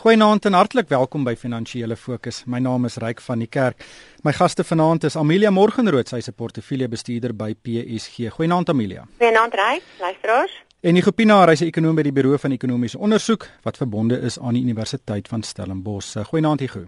Goeienaand 0.00 0.46
en 0.48 0.54
hartlik 0.56 0.88
welkom 0.88 1.26
by 1.26 1.34
Finansiële 1.36 1.92
Fokus. 1.92 2.38
My 2.48 2.56
naam 2.64 2.86
is 2.88 2.94
Ryk 3.02 3.18
van 3.20 3.42
die 3.42 3.48
Kerk. 3.52 3.82
My 4.24 4.32
gaste 4.32 4.64
vanaand 4.64 5.04
is 5.04 5.16
Amelia 5.20 5.50
Morgenrood, 5.52 6.08
sy 6.08 6.22
is 6.22 6.28
'n 6.28 6.32
portefeuljebestuurder 6.38 7.34
by 7.36 7.52
PSG. 7.54 8.32
Goeienaand 8.32 8.70
Amelia. 8.70 9.04
Goeienaand 9.18 9.54
Ryk, 9.54 9.82
luisteraars. 10.00 10.62
En 10.80 10.94
Nico 10.94 11.10
Pinaar, 11.10 11.48
hy's 11.48 11.60
'n 11.60 11.66
ekonom 11.66 11.94
by 11.94 12.02
die 12.02 12.12
Buro 12.12 12.36
van 12.36 12.50
Ekonomiese 12.50 12.98
Onderzoek 12.98 13.46
wat 13.62 13.76
verbonde 13.76 14.20
is 14.20 14.38
aan 14.38 14.54
die 14.54 14.62
Universiteit 14.62 15.28
van 15.28 15.42
Stellenbosch. 15.42 16.16
Goeienaand 16.16 16.60
Nico. 16.60 16.86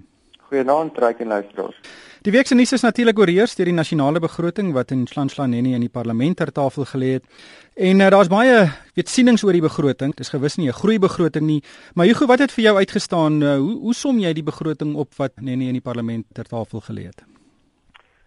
Goeienaand 0.53 0.99
Ryk 1.01 1.23
en 1.25 1.31
luisteraars. 1.33 1.77
Die 2.27 2.33
week 2.35 2.47
se 2.47 2.55
nuus 2.55 2.75
is 2.77 2.83
natuurlik 2.85 3.17
oorheers 3.19 3.55
deur 3.57 3.71
die 3.71 3.75
nasionale 3.75 4.21
begroting 4.21 4.75
wat 4.77 4.91
in 4.93 5.07
Slanslaneni 5.09 5.73
in 5.73 5.81
die 5.81 5.91
parlement 5.91 6.37
ter 6.37 6.53
tafel 6.53 6.85
gelê 6.91 7.15
het. 7.15 7.25
En 7.75 8.03
uh, 8.05 8.11
daar's 8.13 8.29
baie 8.29 8.67
weet 8.93 9.09
sienings 9.09 9.45
oor 9.47 9.57
die 9.57 9.65
begroting. 9.65 10.13
Dit 10.13 10.27
is 10.27 10.33
gewis 10.35 10.59
nie 10.61 10.69
'n 10.69 10.77
groei 10.77 10.99
begroting 10.99 11.47
nie, 11.47 11.63
maar 11.95 12.07
Hugo, 12.07 12.27
wat 12.27 12.39
het 12.39 12.53
vir 12.53 12.65
jou 12.65 12.77
uitgestaan? 12.77 13.43
Uh, 13.43 13.57
hoe 13.57 13.79
hoe 13.81 13.95
som 13.95 14.19
jy 14.19 14.33
die 14.33 14.45
begroting 14.45 14.95
op 14.95 15.15
wat 15.17 15.33
Neni 15.41 15.69
in 15.69 15.81
die 15.81 15.89
parlement 15.89 16.27
ter 16.35 16.45
tafel 16.45 16.81
gelê 16.81 17.09
het? 17.09 17.25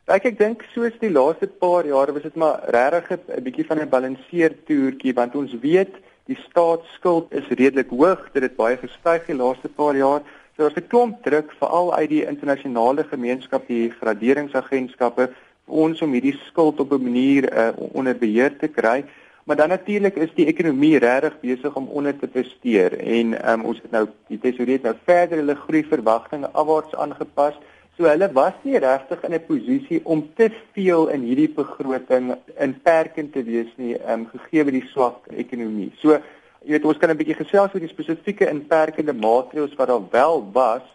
Ek 0.07 0.25
ek 0.25 0.37
dink 0.37 0.65
soos 0.73 0.97
die 0.99 1.11
laaste 1.11 1.47
paar 1.47 1.85
jare 1.85 2.11
was 2.11 2.23
dit 2.23 2.35
maar 2.35 2.63
regtig 2.67 3.19
'n 3.37 3.43
bietjie 3.43 3.65
van 3.65 3.79
'n 3.79 3.89
balanseer 3.89 4.55
toertjie 4.65 5.13
want 5.13 5.35
ons 5.35 5.53
weet 5.61 5.93
die 6.25 6.37
staatsskuld 6.49 7.31
is 7.31 7.47
redelik 7.49 7.89
hoog. 7.89 8.31
Dit 8.33 8.43
het 8.43 8.55
baie 8.55 8.77
gestyg 8.77 9.25
die 9.27 9.35
laaste 9.37 9.69
paar 9.69 9.95
jaar. 9.95 10.21
So 10.55 10.63
daar's 10.63 10.77
'n 10.77 10.87
klomp 10.87 11.23
druk 11.23 11.51
veral 11.59 11.93
uit 11.93 12.09
die 12.09 12.25
internasionale 12.25 13.03
gemeenskap, 13.03 13.67
die 13.67 13.91
graderingsagentskappe 13.91 15.29
ons 15.65 16.01
om 16.01 16.11
hierdie 16.11 16.37
skuld 16.47 16.79
op 16.79 16.91
'n 16.91 17.03
manier 17.03 17.43
uh, 17.51 17.69
onder 17.91 18.15
beheer 18.15 18.57
te 18.57 18.67
kry. 18.67 19.03
Maar 19.43 19.55
dan 19.55 19.69
natuurlik 19.69 20.15
is 20.15 20.33
die 20.35 20.45
ekonomie 20.45 20.97
regtig 20.97 21.39
besig 21.39 21.75
om 21.75 21.87
onder 21.87 22.17
te 22.17 22.27
presteer 22.27 22.99
en 22.99 23.51
um, 23.51 23.65
ons 23.65 23.81
het 23.81 23.91
nou 23.91 24.07
die 24.27 24.39
tesourier 24.39 24.79
nou 24.81 24.95
verder 25.03 25.37
hulle 25.37 25.55
groei 25.55 25.83
verwagtinge 25.83 26.49
afwaarts 26.51 26.95
aangepas. 26.95 27.53
So 27.97 28.07
hulle 28.09 28.31
was 28.31 28.53
nie 28.63 28.79
regtig 28.79 29.23
in 29.23 29.33
'n 29.33 29.45
posisie 29.47 30.01
om 30.03 30.29
te 30.35 30.49
veel 30.73 31.07
in 31.07 31.21
hierdie 31.21 31.49
begroting 31.49 32.35
inperkend 32.59 33.33
te 33.33 33.43
wees 33.43 33.69
nie, 33.75 33.95
um, 34.07 34.25
gegee 34.25 34.71
die 34.71 34.87
swak 34.93 35.27
ekonomie. 35.27 35.91
So 35.97 36.19
jy 36.65 36.73
weet 36.73 36.85
ons 36.89 36.97
kan 36.97 37.11
'n 37.13 37.17
bietjie 37.17 37.37
gesels 37.37 37.73
oor 37.73 37.83
die 37.83 37.93
spesifieke 37.93 38.49
inperkende 38.49 39.13
maatreëls 39.13 39.75
wat 39.77 39.87
daar 39.87 40.05
wel 40.11 40.43
was, 40.53 40.85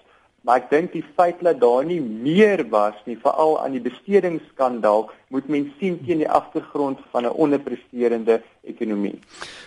maar 0.42 0.56
ek 0.56 0.70
dink 0.70 0.92
die 0.92 1.04
feit 1.16 1.38
dat 1.40 1.60
daar 1.60 1.84
nie 1.84 2.00
meer 2.00 2.64
was 2.68 2.94
nie, 3.06 3.16
veral 3.16 3.60
aan 3.62 3.72
die 3.72 3.84
bestedingsskandaal, 3.84 5.10
moet 5.30 5.48
mens 5.48 5.68
sien 5.78 6.00
teen 6.04 6.18
die 6.18 6.28
agtergrond 6.28 6.98
van 7.10 7.24
'n 7.24 7.36
onderpresterende 7.44 8.42
ekonomie. 8.64 9.18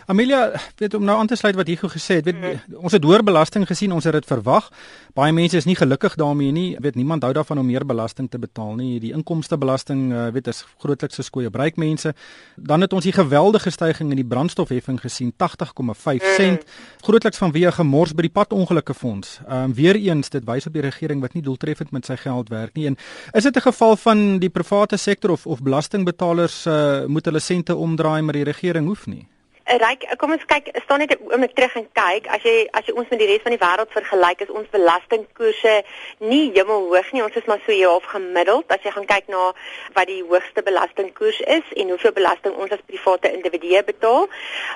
Amelia, 0.06 0.52
weet 0.78 0.94
om 0.94 1.04
nou 1.04 1.18
aan 1.20 1.28
te 1.28 1.36
sluit 1.36 1.56
wat 1.56 1.68
Hugo 1.68 1.88
gesê 1.88 2.20
het, 2.20 2.26
weet 2.26 2.36
mm. 2.36 2.76
ons 2.84 2.92
het 2.92 3.04
hoër 3.04 3.24
belasting 3.24 3.68
gesien, 3.68 3.92
ons 3.92 4.04
het 4.04 4.14
dit 4.14 4.26
verwag. 4.26 4.70
Baie 5.14 5.34
mense 5.34 5.58
is 5.58 5.66
nie 5.66 5.76
gelukkig 5.76 6.16
daarmee 6.16 6.52
nie. 6.52 6.78
Weet 6.80 6.96
niemand 6.96 7.24
hou 7.24 7.34
daarvan 7.34 7.60
om 7.60 7.66
meer 7.66 7.86
belasting 7.86 8.30
te 8.30 8.40
betaal 8.40 8.76
nie. 8.76 9.00
Die 9.00 9.14
inkomstebelasting, 9.14 10.12
uh, 10.12 10.28
weet 10.36 10.48
is 10.48 10.66
grootliks 10.78 11.16
vir 11.16 11.24
skoeie 11.24 11.50
bruik 11.50 11.76
mense. 11.76 12.14
Dan 12.56 12.82
het 12.82 12.94
ons 12.94 13.04
die 13.04 13.16
geweldige 13.16 13.70
stygings 13.70 14.12
in 14.12 14.20
die 14.20 14.28
brandstofheffing 14.28 15.00
gesien, 15.02 15.34
80,5 15.44 15.84
mm. 15.84 16.36
sent, 16.36 16.68
grootliks 17.02 17.42
vanweë 17.42 17.72
gemors 17.72 18.14
by 18.14 18.28
die 18.28 18.34
padongelukke 18.34 18.94
fonds. 18.94 19.40
Ehm 19.48 19.64
um, 19.64 19.74
weer 19.74 19.96
eens 19.96 20.30
dit 20.30 20.44
wys 20.46 20.68
op 20.68 20.74
die 20.74 20.84
regering 20.84 21.22
wat 21.22 21.34
nie 21.34 21.44
doeltreffend 21.44 21.92
met 21.92 22.06
sy 22.06 22.16
geld 22.16 22.50
werk 22.50 22.76
nie. 22.76 22.86
En 22.88 22.98
is 23.32 23.44
dit 23.44 23.56
'n 23.56 23.62
geval 23.62 23.96
van 23.96 24.40
die 24.40 24.50
private 24.50 24.98
sektor 24.98 25.32
of 25.32 25.46
of 25.54 25.62
belastingbetalers 25.62 26.66
uh, 26.66 27.06
moet 27.06 27.30
hulle 27.30 27.44
sente 27.44 27.76
omdraai 27.76 28.22
maar 28.22 28.40
die 28.40 28.50
regering 28.50 28.90
hoef 28.90 29.06
nie. 29.08 29.28
Eh, 29.64 29.78
Ryk, 29.80 30.02
kom 30.20 30.34
ons 30.36 30.44
kyk, 30.44 30.74
staan 30.84 31.00
net 31.00 31.14
'n 31.16 31.32
oomblik 31.32 31.54
terug 31.56 31.76
en 31.80 31.88
kyk. 31.96 32.28
As 32.28 32.44
jy 32.44 32.68
as 32.72 32.86
jy 32.86 32.94
ons 33.00 33.10
met 33.10 33.20
die 33.20 33.28
res 33.28 33.44
van 33.46 33.56
die 33.56 33.64
wêreld 33.66 33.92
vergelyk, 33.96 34.42
is 34.42 34.50
ons 34.60 34.68
belastingkoerse 34.76 35.84
nie 36.20 36.52
hemelhoog 36.52 37.12
nie. 37.12 37.24
Ons 37.24 37.38
is 37.40 37.46
maar 37.46 37.62
so 37.66 37.72
half 37.72 38.04
gemiddeld 38.04 38.68
as 38.68 38.84
jy 38.84 38.92
gaan 38.92 39.06
kyk 39.06 39.28
na 39.28 39.54
wat 39.94 40.08
die 40.08 40.24
hoogste 40.30 40.62
belastingkoers 40.64 41.40
is 41.40 41.64
en 41.80 41.90
hoeveel 41.90 42.12
belasting 42.12 42.56
ons 42.56 42.72
as 42.72 42.84
private 42.86 43.32
individue 43.32 43.84
betaal. 43.84 44.28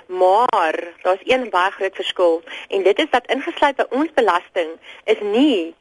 Maar 0.08 0.78
daar's 1.04 1.28
een 1.28 1.50
baie 1.50 1.72
groot 1.72 1.96
verskil 1.96 2.42
en 2.70 2.84
dit 2.84 3.00
is 3.00 3.10
dat 3.12 3.28
ingesluit 3.28 3.76
by 3.76 3.86
ons 3.90 4.12
belasting 4.14 4.70
is 5.04 5.20
nie 5.20 5.76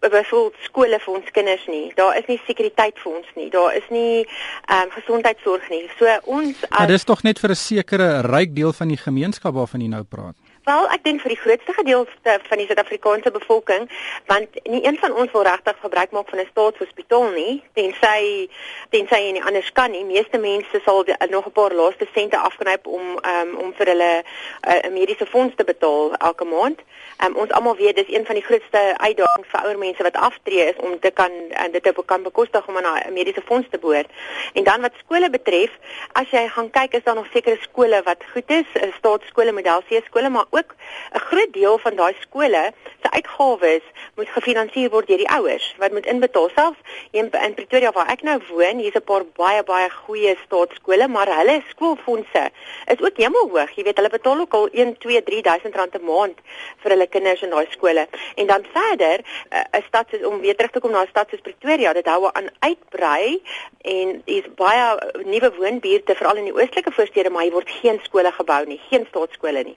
byvoorbeeld 0.00 0.54
skole 0.60 0.98
vir 1.04 1.14
ons 1.14 1.30
kinders 1.32 1.66
nie. 1.66 1.92
Daar 1.94 2.16
is 2.18 2.26
nie 2.30 2.40
sekuriteit 2.46 2.98
vir 3.02 3.12
ons 3.12 3.28
nie. 3.36 3.48
Daar 3.50 3.74
is 3.76 3.86
nie 3.90 4.24
ehm 4.24 4.82
um, 4.82 4.90
gesondheidsorg 4.90 5.68
nie. 5.70 5.84
So 5.98 6.18
ons 6.24 6.62
as 6.68 6.78
Maar 6.78 6.94
dis 6.94 7.04
tog 7.04 7.22
net 7.22 7.38
vir 7.38 7.50
'n 7.50 7.62
sekere 7.62 8.08
ryk 8.22 8.54
deel 8.54 8.72
van 8.72 8.88
die 8.88 9.02
gemeenskap 9.06 9.54
waarvan 9.54 9.80
jy 9.80 9.88
nou 9.88 10.04
praat. 10.04 10.36
Wel, 10.66 10.88
ek 10.90 11.04
dink 11.06 11.20
vir 11.22 11.30
die 11.30 11.38
grootste 11.38 11.72
gedeelte 11.76 12.32
van 12.48 12.58
die 12.58 12.64
Suid-Afrikaanse 12.66 13.30
bevolking, 13.30 13.84
want 14.26 14.56
nie 14.66 14.80
een 14.82 14.96
van 14.98 15.12
ons 15.14 15.30
wil 15.30 15.44
regtig 15.46 15.76
gebruik 15.78 16.10
maak 16.10 16.32
van 16.32 16.40
'n 16.42 16.48
staatshospitaal 16.50 17.28
nie, 17.36 17.62
tensy 17.78 18.50
tensy 18.90 19.20
jy 19.26 19.30
nie 19.36 19.44
anders 19.46 19.70
kan 19.72 19.90
nie. 19.90 20.02
Meeste 20.04 20.38
mense 20.38 20.80
sal 20.84 21.04
die, 21.04 21.14
nog 21.30 21.46
'n 21.46 21.52
paar 21.52 21.70
laaste 21.70 22.06
sente 22.14 22.36
afknyp 22.36 22.86
om 22.86 23.04
um, 23.32 23.50
om 23.62 23.72
vir 23.78 23.86
hulle 23.86 24.12
uh, 24.22 24.72
'n 24.74 24.86
uh, 24.86 24.92
mediese 24.92 25.26
fonds 25.26 25.54
te 25.54 25.64
betaal 25.64 26.14
elke 26.14 26.44
maand. 26.44 26.82
Um, 27.24 27.36
ons 27.36 27.50
almal 27.50 27.76
weet 27.76 27.96
dis 27.96 28.10
een 28.10 28.26
van 28.26 28.34
die 28.34 28.44
grootste 28.44 28.98
uitdagings 28.98 29.48
vir 29.48 29.60
ouer 29.64 29.78
mense 29.78 30.02
wat 30.02 30.16
aftree 30.16 30.66
is 30.68 30.76
om 30.76 30.98
te 31.00 31.10
kan 31.10 31.30
uh, 31.30 31.72
dit 31.72 31.82
te 31.82 31.94
kan 32.04 32.22
bekostig 32.22 32.66
om 32.68 32.76
aan 32.76 33.06
'n 33.06 33.12
mediese 33.12 33.42
fonds 33.42 33.68
te 33.70 33.78
behoort. 33.78 34.10
En 34.52 34.64
dan 34.64 34.80
wat 34.80 34.92
skole 34.98 35.30
betref, 35.30 35.70
as 36.12 36.30
jy 36.30 36.48
gaan 36.48 36.70
kyk, 36.70 36.92
is 36.92 37.04
daar 37.04 37.14
nog 37.14 37.30
sekere 37.32 37.56
skole 37.60 38.02
wat 38.02 38.20
goed 38.32 38.50
is, 38.50 38.66
staatsskole, 38.98 39.52
model 39.52 39.82
C 39.88 40.02
skole, 40.06 40.28
maar 40.28 40.44
ook 40.56 40.74
'n 41.12 41.18
groot 41.18 41.52
deel 41.52 41.78
van 41.78 41.94
daai 41.96 42.14
skole 42.20 42.72
se 43.02 43.10
uitgawes 43.10 43.84
moet 44.14 44.28
gefinansier 44.28 44.90
word 44.90 45.06
deur 45.06 45.22
die 45.22 45.30
ouers 45.30 45.74
wat 45.78 45.92
moet 45.92 46.06
inbetaal. 46.06 46.48
Selfs 46.54 46.80
in, 47.10 47.30
in 47.30 47.54
Pretoria 47.54 47.92
waar 47.92 48.10
ek 48.10 48.22
nou 48.22 48.40
woon 48.48 48.78
hier's 48.78 48.96
'n 48.96 49.04
paar 49.04 49.24
baie 49.36 49.62
baie 49.62 49.90
goeie 49.90 50.36
staatskole 50.44 51.08
maar 51.08 51.28
hulle 51.38 51.62
skoolfondse 51.68 52.50
is 52.86 53.00
ook 53.00 53.16
hemelhoog 53.16 53.70
jy 53.76 53.82
weet 53.82 53.96
hulle 53.96 54.08
betaal 54.08 54.40
ook 54.40 54.54
al 54.54 54.68
1 54.72 54.98
2 54.98 55.22
3000 55.22 55.74
rand 55.74 55.94
'n 55.94 56.04
maand 56.04 56.38
vir 56.82 56.90
hulle 56.90 57.06
kinders 57.06 57.42
in 57.42 57.50
daai 57.50 57.66
skole. 57.70 58.06
En 58.34 58.46
dan 58.46 58.64
verder 58.72 59.20
eh, 59.48 59.78
'n 59.78 59.84
stad 59.86 60.06
soos 60.10 60.24
om 60.24 60.40
weer 60.40 60.56
terug 60.56 60.70
te 60.70 60.80
kom 60.80 60.90
na 60.90 61.02
'n 61.02 61.08
stad 61.08 61.28
soos 61.30 61.40
Pretoria 61.40 61.92
dit 61.92 62.06
hou 62.06 62.30
aan 62.32 62.48
uitbrei 62.58 63.42
en 63.80 64.22
hier's 64.24 64.48
baie 64.54 64.84
nuwe 65.24 65.50
woonbuurte 65.58 66.14
veral 66.14 66.36
in 66.36 66.44
die 66.44 66.54
oostelike 66.54 66.92
voorstede 66.92 67.30
maar 67.30 67.42
hier 67.42 67.52
word 67.52 67.70
geen 67.70 68.00
skole 68.02 68.32
gebou 68.32 68.64
nie 68.66 68.80
geen 68.90 69.06
staatskole 69.08 69.62
nie. 69.64 69.76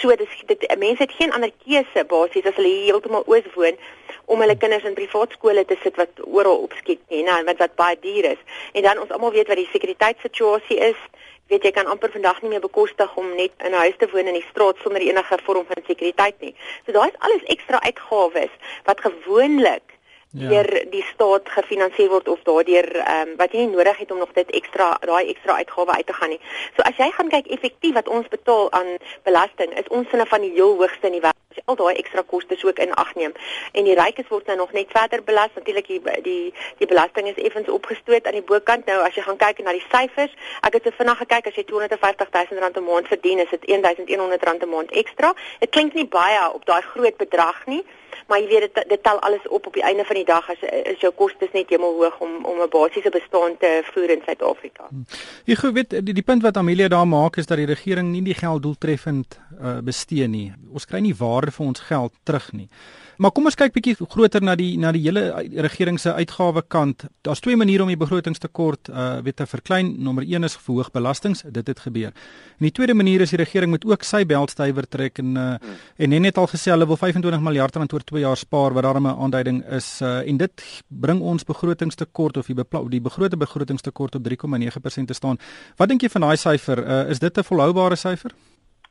So 0.00 0.15
dis 0.16 0.42
dit 0.46 0.66
mense 0.78 1.02
het 1.02 1.12
geen 1.18 1.32
ander 1.32 1.52
keuse 1.64 2.04
basies 2.10 2.48
as 2.48 2.58
hulle 2.58 2.72
heeltemal 2.86 3.24
oos 3.26 3.48
woon 3.54 3.78
om 4.26 4.42
hulle 4.42 4.56
kinders 4.58 4.84
in 4.88 4.96
privaat 4.98 5.32
skole 5.36 5.64
te 5.64 5.76
sit 5.82 5.96
wat 6.00 6.22
oral 6.24 6.64
opskiet 6.66 7.02
nie 7.12 7.22
nou 7.26 7.38
wat 7.48 7.62
wat 7.62 7.76
baie 7.78 7.98
duur 8.00 8.30
is. 8.32 8.42
En 8.72 8.82
dan 8.82 9.00
ons 9.02 9.10
almal 9.14 9.34
weet 9.36 9.50
wat 9.52 9.60
die 9.60 9.68
sekuriteitssituasie 9.72 10.78
is. 10.90 11.00
Weet 11.46 11.62
jy 11.62 11.70
kan 11.70 11.86
amper 11.86 12.10
vandag 12.10 12.40
nie 12.42 12.50
meer 12.50 12.64
bekostig 12.64 13.12
om 13.16 13.28
net 13.38 13.52
in 13.62 13.70
'n 13.70 13.82
huis 13.84 13.98
te 13.98 14.08
woon 14.12 14.26
in 14.26 14.38
die 14.38 14.48
straat 14.50 14.76
sonder 14.82 15.00
enige 15.00 15.38
vorm 15.46 15.66
van 15.66 15.82
sekuriteit 15.86 16.40
nie. 16.40 16.54
So 16.86 16.92
daai 16.92 17.08
is 17.08 17.20
alles 17.20 17.44
ekstra 17.54 17.78
uitgawes 17.80 18.54
wat 18.84 19.00
gewoonlik 19.00 19.95
ja. 20.36 20.48
deur 20.48 20.68
die 20.90 21.04
staat 21.12 21.48
gefinansier 21.58 22.10
word 22.12 22.28
of 22.28 22.42
daardeur 22.48 22.88
ehm 22.96 23.28
um, 23.28 23.36
wat 23.40 23.52
jy 23.52 23.64
nie 23.64 23.76
nodig 23.76 23.96
het 24.02 24.10
om 24.10 24.18
nog 24.18 24.32
dit 24.36 24.50
ekstra 24.60 24.90
daai 25.00 25.30
ekstra 25.32 25.56
uitgawe 25.62 25.96
uit 25.96 26.06
te 26.06 26.18
gaan 26.18 26.34
nie. 26.34 26.40
So 26.76 26.82
as 26.82 27.00
jy 27.00 27.10
gaan 27.16 27.32
kyk 27.32 27.46
effektief 27.58 27.94
wat 27.94 28.08
ons 28.08 28.28
betaal 28.28 28.70
aan 28.72 28.96
belasting, 29.28 29.72
is 29.78 29.88
ons 29.88 30.08
sinne 30.10 30.26
van 30.26 30.40
die 30.40 30.54
heel 30.58 30.76
hoogste 30.76 31.10
in 31.10 31.18
die 31.18 31.24
wêreld. 31.24 31.45
Al 31.64 31.76
daai 31.76 31.94
ekstra 31.94 32.22
kostes 32.22 32.64
ook 32.64 32.78
in 32.78 32.94
ag 32.94 33.14
neem 33.14 33.32
en 33.72 33.84
die 33.84 33.94
rykes 33.94 34.28
word 34.28 34.46
nou 34.46 34.56
nog 34.56 34.72
net 34.72 34.90
verder 34.90 35.22
belas. 35.22 35.50
Natuurlik 35.54 35.86
die 35.86 36.00
die 36.22 36.54
die 36.78 36.86
belasting 36.86 37.28
is 37.28 37.42
effens 37.42 37.68
opgestoot 37.68 38.26
aan 38.26 38.38
die 38.38 38.42
bokant. 38.42 38.86
Nou 38.86 39.02
as 39.06 39.14
jy 39.14 39.22
gaan 39.22 39.36
kyk 39.36 39.62
na 39.64 39.72
die 39.72 39.84
syfers, 39.90 40.32
ek 40.62 40.78
het 40.78 40.88
vinnig 40.98 41.18
gekyk 41.18 41.46
as 41.46 41.58
jy 41.58 41.64
250 41.64 42.32
000 42.32 42.60
rand 42.60 42.76
'n 42.76 42.84
maand 42.84 43.08
verdien, 43.08 43.38
is 43.38 43.50
dit 43.50 43.66
1100 43.66 44.44
rand 44.44 44.62
'n 44.62 44.68
maand 44.68 44.90
ekstra. 44.90 45.34
Dit 45.60 45.70
klink 45.70 45.94
nie 45.94 46.06
baie 46.06 46.52
op 46.52 46.64
daai 46.64 46.82
groot 46.82 47.16
bedrag 47.16 47.66
nie 47.66 47.84
maar 48.26 48.40
jy 48.40 48.48
weet 48.48 48.74
dit 48.74 48.88
dit 48.88 49.02
tel 49.02 49.20
alles 49.20 49.48
op 49.48 49.66
op 49.66 49.74
die 49.74 49.82
einde 49.82 50.04
van 50.04 50.18
die 50.18 50.24
dag 50.24 50.50
as 50.50 50.62
is 50.92 51.00
jou 51.00 51.12
kostes 51.14 51.52
net 51.52 51.70
hemelhoog 51.70 52.18
om 52.18 52.44
om 52.44 52.60
'n 52.62 52.68
basiese 52.70 53.10
bestaan 53.10 53.56
te 53.58 53.82
voer 53.92 54.10
in 54.10 54.22
Suid-Afrika. 54.24 54.88
Jy 55.44 55.54
hmm. 55.54 55.72
weet 55.72 55.90
die, 55.90 56.14
die 56.14 56.22
punt 56.22 56.42
wat 56.42 56.56
Amelia 56.56 56.88
daar 56.88 57.08
maak 57.08 57.36
is 57.36 57.46
dat 57.46 57.56
die 57.56 57.66
regering 57.66 58.10
nie 58.10 58.22
die 58.22 58.34
geld 58.34 58.62
doeltreffend 58.62 59.38
uh, 59.60 59.78
bestee 59.78 60.26
nie. 60.26 60.52
Ons 60.72 60.86
kry 60.86 60.98
nie 60.98 61.14
waarde 61.14 61.45
vir 61.52 61.66
ons 61.66 61.80
geld 61.80 62.12
terug 62.24 62.52
nie. 62.52 62.68
Maar 63.16 63.32
kom 63.32 63.48
ons 63.48 63.56
kyk 63.56 63.72
bietjie 63.72 63.94
groter 64.12 64.44
na 64.44 64.52
die 64.58 64.74
na 64.76 64.90
die 64.92 65.00
hele 65.06 65.22
regering 65.64 65.96
se 66.00 66.12
uitgawe 66.12 66.60
kant. 66.68 67.06
Daar's 67.24 67.40
twee 67.40 67.56
maniere 67.56 67.86
om 67.86 67.88
die 67.88 67.96
begrotingstekort 67.96 68.90
uh 68.92 69.06
weet 69.24 69.38
te 69.40 69.46
verklein. 69.48 69.94
Nommer 70.04 70.24
1 70.26 70.44
is 70.44 70.56
verhoog 70.66 70.90
belastings. 70.92 71.42
Dit 71.48 71.66
het 71.66 71.80
gebeur. 71.80 72.12
En 72.58 72.66
die 72.68 72.72
tweede 72.76 72.94
manier 72.94 73.24
is 73.24 73.32
die 73.32 73.40
regering 73.40 73.72
moet 73.72 73.86
ook 73.88 74.04
sy 74.04 74.24
belstywer 74.28 74.88
trek 74.88 75.18
en 75.22 75.36
uh 75.36 75.46
en 75.96 76.12
net 76.12 76.20
net 76.26 76.38
al 76.38 76.48
gesê 76.52 76.74
hulle 76.74 76.86
wil 76.86 77.00
25 77.00 77.40
miljard 77.40 77.76
rand 77.76 77.92
oor 77.92 78.04
2 78.04 78.20
jaar 78.20 78.36
spaar 78.36 78.76
wat 78.76 78.84
daarmee 78.84 79.12
'n 79.12 79.22
aanduiding 79.24 79.64
is 79.64 80.02
uh 80.02 80.20
en 80.28 80.36
dit 80.36 80.82
bring 80.88 81.20
ons 81.20 81.44
begrotingstekort 81.44 82.36
of 82.36 82.46
die 82.46 82.56
die 82.90 83.00
begrote 83.00 83.36
begrotingstekort 83.36 84.14
op 84.14 84.28
3,9% 84.28 85.06
te 85.06 85.14
staan. 85.14 85.38
Wat 85.76 85.88
dink 85.88 86.02
jy 86.02 86.08
van 86.08 86.20
daai 86.20 86.36
syfer? 86.36 86.78
Uh 86.84 87.10
is 87.10 87.18
dit 87.18 87.38
'n 87.38 87.42
volhoubare 87.42 87.96
syfer? 87.96 88.32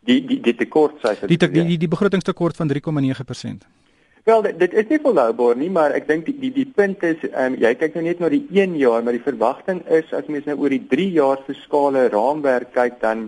Die 0.05 0.19
die 0.25 0.39
die 0.41 0.55
tekortsyfer. 0.55 1.27
Die, 1.27 1.37
die 1.37 1.65
die 1.71 1.79
die 1.85 1.91
begrotingstekort 1.91 2.55
van 2.55 2.71
3,9%. 2.71 3.65
Wel 4.25 4.41
dit, 4.41 4.59
dit 4.59 4.73
is 4.73 4.87
nie 4.89 4.97
volhoubaar 5.03 5.57
nie, 5.57 5.69
maar 5.69 5.93
ek 5.93 6.07
dink 6.09 6.25
die 6.25 6.33
die 6.41 6.51
die 6.53 6.65
punt 6.65 7.03
is 7.05 7.21
ehm 7.27 7.53
um, 7.53 7.57
jy 7.61 7.75
kyk 7.77 7.97
nou 7.97 8.05
net 8.07 8.21
na 8.23 8.29
die 8.33 8.45
1 8.49 8.77
jaar, 8.81 9.03
maar 9.05 9.13
die 9.13 9.25
verwagting 9.25 9.83
is 9.85 10.13
as 10.17 10.29
mens 10.33 10.47
nou 10.49 10.57
oor 10.63 10.73
die 10.73 10.85
3 10.93 11.09
jaar 11.19 11.43
fiskale 11.45 12.07
raamwerk 12.13 12.71
kyk 12.73 12.97
dan 13.03 13.27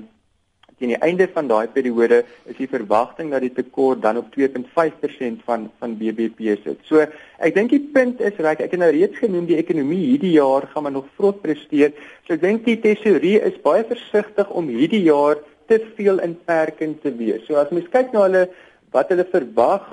teen 0.77 0.93
die 0.93 0.99
einde 1.05 1.27
van 1.33 1.49
daai 1.49 1.67
periode 1.73 2.23
is 2.45 2.57
die 2.57 2.69
verwagting 2.69 3.29
dat 3.33 3.41
die 3.45 3.53
tekort 3.53 4.01
dan 4.01 4.17
op 4.21 4.29
2.5% 4.33 5.45
van 5.45 5.67
van 5.77 5.93
BBP 5.97 6.57
sit. 6.63 6.81
So 6.89 7.01
ek 7.01 7.53
dink 7.55 7.73
die 7.73 7.81
punt 7.93 8.21
is 8.21 8.37
reg, 8.37 8.61
ek 8.61 8.73
het 8.73 8.81
nou 8.81 8.89
reeds 8.93 9.21
genoem 9.21 9.45
die 9.49 9.57
ekonomie 9.57 10.03
hierdie 10.03 10.35
jaar 10.37 10.65
gaan 10.73 10.85
maar 10.85 10.95
nog 10.97 11.09
vrot 11.17 11.41
presteer. 11.45 11.93
So 12.25 12.37
ek 12.37 12.41
dink 12.45 12.65
die 12.65 12.77
tesourier 12.81 13.45
is 13.49 13.61
baie 13.61 13.85
versigtig 13.85 14.49
om 14.49 14.69
hierdie 14.69 15.03
jaar 15.05 15.41
te 15.67 15.79
veel 15.95 16.19
inperkend 16.19 17.01
te 17.01 17.13
wees. 17.15 17.45
So 17.47 17.59
as 17.61 17.71
mens 17.75 17.89
kyk 17.93 18.13
na 18.13 18.27
hulle 18.27 18.43
wat 18.95 19.09
hulle 19.11 19.25
verwag 19.31 19.87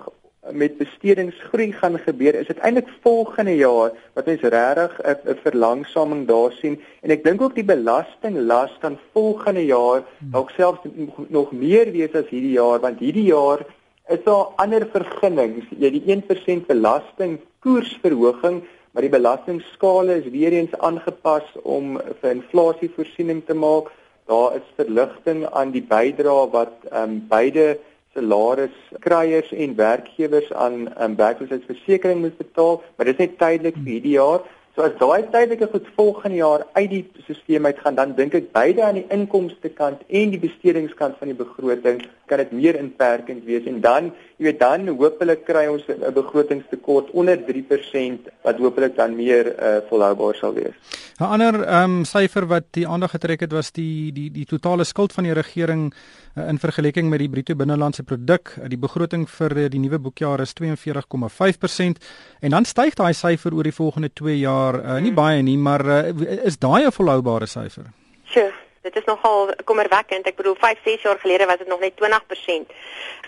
met 0.52 0.76
bestedingsgroei 0.76 1.70
gaan 1.72 1.96
gebeur 1.98 2.36
is 2.36 2.50
dit 2.50 2.58
eintlik 2.58 2.88
volgende 3.04 3.54
jaar 3.56 3.94
wat 4.16 4.26
ons 4.28 4.42
regtig 4.54 4.98
'n 5.04 5.38
verlangsaming 5.42 6.26
daar 6.28 6.52
sien. 6.52 6.80
En 7.02 7.10
ek 7.10 7.24
dink 7.24 7.40
ook 7.40 7.54
die 7.54 7.64
belastinglas 7.64 8.70
kan 8.80 8.98
volgende 9.12 9.64
jaar 9.64 10.02
dalk 10.18 10.50
selfs 10.50 10.80
nog 11.28 11.52
meer 11.52 11.90
wees 11.92 12.12
as 12.14 12.28
hierdie 12.28 12.56
jaar 12.60 12.80
want 12.80 12.98
hierdie 12.98 13.30
jaar 13.32 13.64
is 14.08 14.22
daar 14.24 14.52
ander 14.56 14.86
vergunnings. 14.92 15.64
Jy 15.78 15.90
die 15.90 16.04
1% 16.06 16.66
belasting 16.66 17.40
koersverhoging 17.60 18.62
maar 18.94 19.02
die 19.02 19.10
belastingskale 19.10 20.20
is 20.22 20.30
weer 20.30 20.52
eens 20.52 20.74
aangepas 20.78 21.46
om 21.62 21.96
vir 22.20 22.30
inflasievoorsiening 22.30 23.42
te 23.46 23.54
maak 23.54 23.90
daar 24.26 24.56
is 24.56 24.68
verligting 24.76 25.46
aan 25.50 25.70
die 25.70 25.84
bydrae 25.88 26.50
wat 26.50 26.74
ehm 26.90 27.02
um, 27.02 27.18
beide 27.28 27.78
salariskryers 28.14 29.52
en 29.52 29.74
werkgewers 29.76 30.52
aan 30.52 30.76
'n 30.82 30.92
um, 31.02 31.16
werkloosheidsversekering 31.16 32.20
moet 32.20 32.36
betaal, 32.36 32.82
maar 32.96 33.06
dit 33.06 33.18
is 33.18 33.26
net 33.26 33.38
tydelik 33.38 33.74
vir 33.74 33.92
hierdie 33.92 34.16
jaar. 34.18 34.40
So 34.74 34.82
as 34.82 34.94
daai 34.98 35.28
tydelike 35.30 35.68
goed 35.70 35.84
volgende 35.94 36.40
jaar 36.40 36.64
uit 36.74 36.90
die 36.90 37.02
stelsel 37.22 37.64
uit 37.64 37.78
gaan, 37.78 37.94
dan 37.94 38.14
dink 38.18 38.32
ek 38.34 38.48
beide 38.56 38.82
aan 38.82 38.96
die 38.98 39.06
inkomste 39.14 39.70
kant 39.70 40.00
en 40.08 40.32
die 40.32 40.40
bestedingskant 40.42 41.14
van 41.20 41.30
die 41.30 41.36
begroting 41.38 42.00
kan 42.26 42.40
dit 42.42 42.54
meer 42.56 42.78
inperkend 42.80 43.44
wees 43.46 43.68
en 43.70 43.78
dan, 43.84 44.08
jy 44.40 44.48
weet, 44.48 44.58
dan 44.58 44.88
hopelik 44.88 45.44
kry 45.46 45.66
ons 45.70 45.86
'n 45.86 46.10
begrotingstekort 46.16 47.12
onder 47.12 47.38
3% 47.38 48.26
wat 48.42 48.58
hopelik 48.58 48.96
dan 48.96 49.14
meer 49.14 49.52
uh, 49.54 49.78
volhoubaar 49.88 50.34
sal 50.34 50.54
wees. 50.58 50.74
'n 51.20 51.24
Ander 51.24 51.62
ehm 51.62 52.00
um, 52.00 52.04
syfer 52.04 52.46
wat 52.46 52.66
die 52.72 52.88
aandag 52.88 53.10
getrek 53.10 53.40
het 53.40 53.52
was 53.52 53.70
die 53.70 54.12
die 54.12 54.30
die 54.30 54.46
totale 54.46 54.84
skuld 54.84 55.12
van 55.12 55.24
die 55.24 55.32
regering 55.34 55.94
uh, 56.34 56.48
in 56.48 56.58
vergelyking 56.58 57.08
met 57.08 57.18
die 57.18 57.28
bruto 57.28 57.54
binnelandse 57.54 58.02
produk. 58.02 58.56
Uh, 58.58 58.68
die 58.68 58.78
begroting 58.78 59.28
vir 59.28 59.56
uh, 59.56 59.68
die 59.68 59.78
nuwe 59.80 59.98
boekjaar 59.98 60.40
is 60.40 60.54
42,5% 60.58 62.02
en 62.40 62.50
dan 62.50 62.64
styg 62.64 62.94
daai 62.94 63.12
syfer 63.12 63.54
oor 63.54 63.62
die 63.62 63.78
volgende 63.82 64.10
2 64.12 64.38
jaar 64.38 64.63
uh, 64.74 64.96
nie 65.04 65.12
hmm. 65.12 65.14
baie 65.14 65.42
nie, 65.42 65.58
maar 65.58 65.84
uh, 65.84 66.46
is 66.48 66.58
daai 66.58 66.86
'n 66.86 66.92
volhoubare 66.92 67.46
syfer? 67.46 67.84
Sure. 68.24 68.52
Dit 68.84 68.96
is 68.96 69.04
nogal 69.04 69.48
kommerwekkend. 69.64 70.26
Ek 70.26 70.36
bedoel 70.36 70.56
5, 70.60 70.78
6 70.84 71.02
jaar 71.02 71.18
gelede 71.18 71.46
was 71.46 71.56
dit 71.56 71.68
nog 71.68 71.80
net 71.80 71.94
20% 71.96 72.72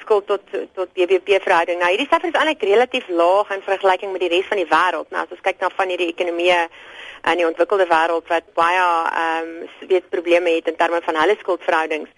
skuld 0.01 0.27
tot 0.27 0.43
tot 0.75 0.93
BBP 0.93 1.41
verhouding. 1.43 1.79
Nou 1.81 1.89
hierdie 1.91 2.09
syfer 2.11 2.29
is 2.29 2.37
eintlik 2.37 2.63
relatief 2.69 3.09
laag 3.09 3.51
in 3.57 3.65
vergelyking 3.65 4.13
met 4.13 4.21
die 4.21 4.29
res 4.35 4.51
van 4.51 4.61
die 4.61 4.69
wêreld. 4.69 5.09
Nou 5.11 5.23
as 5.25 5.33
ons 5.33 5.45
kyk 5.49 5.61
na 5.61 5.71
van 5.79 5.89
hierdie 5.89 6.13
ekonomieë 6.13 6.61
in 7.33 7.41
die 7.41 7.49
ontwikkelde 7.49 7.89
wêreld 7.91 8.29
wat 8.35 8.53
baie 8.61 8.85
ehm 8.85 9.49
um, 9.49 9.89
weet 9.89 10.13
probleme 10.13 10.59
het 10.59 10.69
in 10.69 10.77
terme 10.77 11.01
van 11.09 11.21
hulle 11.23 11.37
skuldverhoudings. 11.41 12.11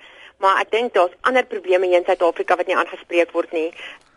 Maar 0.43 0.61
ek 0.65 0.71
dink 0.75 0.95
daar's 0.95 1.17
ander 1.31 1.47
probleme 1.47 1.87
hier 1.87 2.03
in 2.03 2.07
Suid-Afrika 2.07 2.59
wat 2.59 2.67
nie 2.67 2.77
aangespreek 2.77 3.33
word 3.33 3.53
nie. 3.53 3.71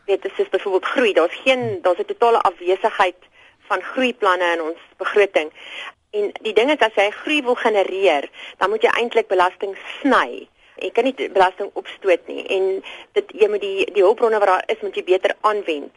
Dit 0.09 0.25
is 0.25 0.49
byvoorbeeld 0.49 0.91
groei. 0.95 1.13
Daar's 1.13 1.39
geen 1.45 1.79
daar's 1.81 2.01
'n 2.01 2.09
totale 2.09 2.41
afwesigheid 2.41 3.29
van 3.71 3.83
groeiplanne 3.93 4.53
in 4.55 4.63
ons 4.69 4.87
begroting. 4.99 5.51
En 6.11 6.31
die 6.43 6.53
ding 6.53 6.71
is 6.73 6.83
as 6.83 6.97
jy 6.99 7.07
groei 7.21 7.39
wil 7.47 7.55
genereer, 7.55 8.27
dan 8.59 8.73
moet 8.73 8.83
jy 8.83 8.91
eintlik 8.99 9.29
belasting 9.31 9.77
sny. 10.01 10.47
Jy 10.81 10.89
kan 10.95 11.07
nie 11.07 11.29
belasting 11.31 11.69
opstoot 11.79 12.27
nie 12.27 12.43
en 12.55 12.65
dit 13.15 13.35
jy 13.43 13.47
moet 13.51 13.63
die 13.63 13.85
die 13.95 14.03
hulpbronne 14.03 14.39
wat 14.41 14.49
daar 14.49 14.71
is 14.73 14.81
moet 14.83 14.97
jy 14.97 15.05
beter 15.07 15.35
aanwend. 15.47 15.93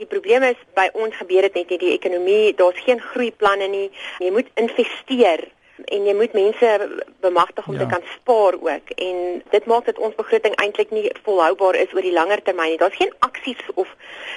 Die 0.00 0.08
probleem 0.10 0.46
is 0.46 0.60
by 0.78 0.86
ons 0.98 1.16
gebeur 1.18 1.46
dit 1.46 1.58
net 1.58 1.74
nie 1.74 1.80
die 1.82 1.92
ekonomie, 1.94 2.54
daar's 2.58 2.80
geen 2.86 3.02
groeiplanne 3.12 3.68
nie. 3.70 3.88
Jy 4.22 4.32
moet 4.34 4.48
investeer 4.60 5.44
en 5.76 6.04
jy 6.06 6.14
moet 6.14 6.32
mense 6.32 6.68
bemagtig 7.20 7.66
om 7.66 7.74
ja. 7.74 7.80
te 7.80 7.86
kan 7.86 8.02
spaar 8.14 8.54
ook 8.54 8.90
en 8.96 9.42
dit 9.50 9.66
maak 9.66 9.84
dat 9.84 9.98
ons 9.98 10.14
begroting 10.14 10.54
eintlik 10.62 10.90
nie 10.90 11.10
volhoubaar 11.22 11.74
is 11.74 11.92
oor 11.94 12.06
die 12.06 12.14
langer 12.14 12.42
termyn 12.42 12.70
nie. 12.70 12.78
Daar's 12.78 12.96
geen 12.96 13.12
aksies 13.18 13.60
of 13.74 13.90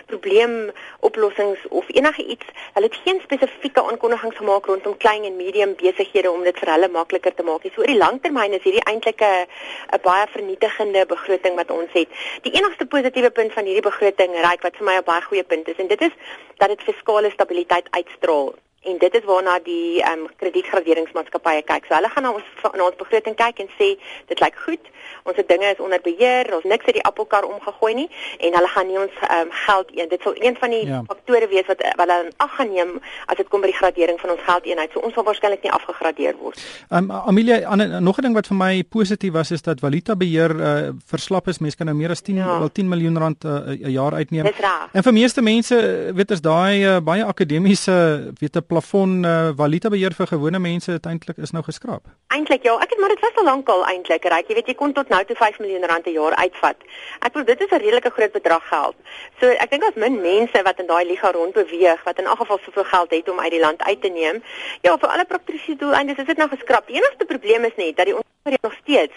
probleemoplossings 0.05 1.67
of 1.69 1.85
enige 1.93 2.25
iets. 2.25 2.45
Hulle 2.73 2.89
het 2.89 2.99
geen 3.05 3.21
spesifieke 3.23 3.83
aankondigings 3.83 4.35
gemaak 4.35 4.65
rondom 4.65 4.97
klein 4.97 5.23
en 5.23 5.35
medium 5.35 5.75
besighede 5.75 6.31
om 6.31 6.43
dit 6.43 6.59
vir 6.59 6.73
hulle 6.73 6.89
makliker 6.89 7.33
te 7.33 7.43
maak 7.43 7.63
nie. 7.63 7.71
So 7.75 7.81
oor 7.81 7.93
die 7.93 8.01
langtermyn 8.01 8.57
is 8.57 8.65
hierdie 8.65 8.85
eintlik 8.89 9.21
'n 9.21 9.45
'n 9.93 10.01
baie 10.01 10.27
vernietigende 10.27 11.05
begroting 11.05 11.55
wat 11.55 11.71
ons 11.71 11.91
het. 11.93 12.09
Die 12.41 12.53
enigste 12.53 12.85
positiewe 12.85 13.29
punt 13.29 13.53
van 13.53 13.65
hierdie 13.65 13.89
begroting, 13.91 14.33
ryk 14.33 14.61
wat 14.61 14.75
vir 14.77 14.85
my 14.85 14.97
'n 14.97 15.03
baie 15.03 15.21
goeie 15.21 15.43
punt 15.43 15.67
is 15.67 15.77
en 15.77 15.87
dit 15.87 16.01
is 16.01 16.13
dat 16.57 16.69
dit 16.69 16.81
fiskale 16.81 17.29
stabiliteit 17.29 17.87
uitstraal 17.91 18.53
en 18.81 18.97
dit 18.97 19.13
is 19.13 19.23
waarna 19.23 19.59
die 19.63 20.01
ehm 20.01 20.19
um, 20.19 20.27
kredietgraderingsmaatskappye 20.35 21.63
kyk. 21.65 21.85
So 21.87 21.95
hulle 21.95 22.09
gaan 22.09 22.23
na 22.23 22.31
ons 22.31 22.47
na 22.63 22.85
ons 22.85 22.99
begroting 22.99 23.35
kyk 23.35 23.59
en 23.63 23.69
sê 23.79 23.89
dit 24.29 24.39
lyk 24.43 24.55
goed. 24.65 24.91
Ons 25.23 25.39
dinge 25.47 25.71
is 25.73 25.81
onder 25.83 26.01
beheer. 26.03 26.53
Ons 26.55 26.63
niks 26.63 26.85
uit 26.85 26.97
die 26.99 27.03
appelkar 27.09 27.43
omgegooi 27.47 27.93
nie 27.93 28.07
en 28.39 28.55
hulle 28.59 28.71
gaan 28.75 28.87
nie 28.87 28.99
ons 29.01 29.17
ehm 29.29 29.47
um, 29.47 29.51
geld 29.65 29.91
een. 29.97 30.09
Dit 30.13 30.21
sal 30.21 30.37
een 30.39 30.55
van 30.61 30.75
die 30.75 30.85
ja. 30.87 31.01
faktore 31.07 31.47
wees 31.47 31.67
wat 31.67 31.83
wat 31.87 32.05
hulle 32.05 32.31
ag 32.37 32.55
gaan 32.55 32.71
neem 32.73 32.93
as 33.25 33.41
dit 33.41 33.49
kom 33.49 33.65
by 33.65 33.71
die 33.73 33.79
gradering 33.79 34.19
van 34.19 34.35
ons 34.35 34.45
geldeenheid. 34.51 34.93
So 34.93 34.99
ons 34.99 35.13
sal 35.17 35.27
waarskynlik 35.27 35.65
nie 35.65 35.73
afgegradeer 35.79 36.37
word. 36.43 36.61
Ehm 36.89 37.11
um, 37.11 37.11
Amelia, 37.33 37.59
an, 37.67 38.03
nog 38.03 38.17
'n 38.17 38.29
ding 38.29 38.35
wat 38.35 38.47
vir 38.47 38.57
my 38.57 38.83
positief 38.83 39.33
was 39.33 39.51
is 39.51 39.61
dat 39.61 39.79
valuta 39.79 40.15
beheer 40.15 40.55
uh, 40.55 40.89
verslap 41.05 41.47
is. 41.47 41.59
Mense 41.59 41.77
kan 41.77 41.85
nou 41.85 41.97
meer 41.97 42.09
as 42.09 42.21
10 42.21 42.35
ja. 42.35 42.59
wel 42.59 42.71
10 42.71 42.87
miljoen 42.87 43.17
rand 43.17 43.43
eh, 43.43 43.51
'n 43.51 43.77
uh, 43.83 43.93
jaar 43.93 44.13
uitneem. 44.13 44.45
En 44.91 45.03
vir 45.03 45.13
meeste 45.13 45.41
mense 45.41 45.75
weet 46.13 46.31
as 46.31 46.41
daai 46.41 46.85
uh, 46.85 46.99
baie 46.99 47.23
akademiese 47.23 48.31
weet 48.39 48.55
'n 48.55 48.65
plafon 48.77 49.23
uh, 49.25 49.49
valuta 49.57 49.89
beheer 49.89 50.13
vir 50.13 50.29
gewone 50.29 50.59
mense 50.61 50.99
eintlik 51.09 51.39
is 51.41 51.53
nou 51.55 51.63
geskraap. 51.65 52.03
Eintlik 52.35 52.65
ja, 52.67 52.75
ek 52.83 52.91
het 52.93 52.99
maar 53.01 53.13
dit 53.13 53.23
was 53.25 53.39
al 53.41 53.47
lank 53.49 53.69
al 53.73 53.83
eintlik 53.89 54.27
reg. 54.29 54.49
Jy 54.49 54.57
weet 54.59 54.69
jy 54.69 54.75
kon 54.77 54.93
tot 54.93 55.09
nou 55.09 55.21
toe 55.25 55.37
5 55.39 55.57
miljoen 55.63 55.87
rand 55.89 56.05
per 56.05 56.13
jaar 56.13 56.35
uitvat. 56.37 56.85
Ek 57.25 57.33
bedoel 57.33 57.47
dit 57.49 57.63
is 57.65 57.71
'n 57.73 57.81
redelike 57.81 58.11
groot 58.17 58.33
bedrag 58.37 58.67
geld. 58.69 58.95
So 59.39 59.49
ek 59.49 59.69
dink 59.71 59.81
daar's 59.81 60.01
min 60.03 60.21
mense 60.21 60.61
wat 60.69 60.79
in 60.79 60.87
daai 60.91 61.05
liga 61.09 61.31
rond 61.31 61.53
beweeg 61.53 62.03
wat 62.03 62.19
in 62.19 62.29
elk 62.29 62.39
geval 62.43 62.59
soveel 62.65 62.87
geld 62.93 63.11
het 63.11 63.29
om 63.29 63.39
uit 63.39 63.51
die 63.51 63.65
land 63.65 63.81
uit 63.81 64.01
te 64.01 64.09
neem. 64.09 64.43
Ja, 64.81 64.97
vir 64.97 65.09
alle 65.09 65.25
praktiese 65.25 65.75
doeleindes 65.75 66.17
is 66.17 66.25
dit 66.25 66.37
nou 66.37 66.49
geskraap. 66.49 66.87
Die 66.87 67.01
enigste 67.01 67.25
probleem 67.25 67.63
is 67.63 67.77
net 67.77 67.97
dat 67.97 68.05
die 68.05 68.15
ons 68.15 68.25
nog 68.61 68.73
steeds 68.83 69.13